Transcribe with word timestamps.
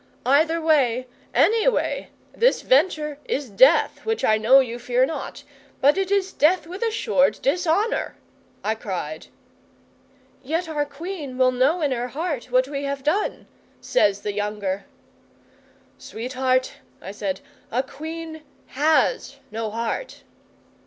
'"Either 0.25 0.59
way 0.59 1.05
any 1.31 1.67
way 1.67 2.09
this 2.33 2.63
venture 2.63 3.19
is 3.25 3.51
death, 3.51 4.03
which 4.03 4.25
I 4.25 4.39
know 4.39 4.59
you 4.59 4.79
fear 4.79 5.05
not. 5.05 5.43
But 5.79 5.95
it 5.95 6.09
is 6.09 6.33
death 6.33 6.65
with 6.65 6.81
assured 6.81 7.37
dishonour," 7.43 8.15
I 8.63 8.73
cried. 8.73 9.27
'"Yet 10.41 10.67
our 10.67 10.87
Queen 10.87 11.37
will 11.37 11.51
know 11.51 11.81
in 11.83 11.91
her 11.91 12.07
heart 12.07 12.45
what 12.45 12.67
we 12.67 12.83
have 12.85 13.03
done," 13.03 13.45
says 13.79 14.21
the 14.21 14.33
younger. 14.33 14.85
'"Sweetheart," 15.99 16.73
I 16.99 17.11
said. 17.11 17.41
"A 17.71 17.83
queen 17.83 18.41
has 18.69 19.35
no 19.51 19.69
heart." 19.69 20.23